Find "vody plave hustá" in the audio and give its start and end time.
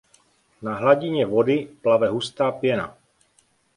1.25-2.51